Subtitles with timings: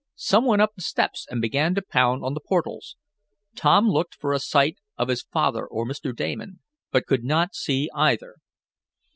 [0.15, 2.97] Some went up the steps and began to pound on the portals.
[3.55, 6.11] Tom looked for a sight of his father or Mr.
[6.15, 8.37] Damon, but could not see either.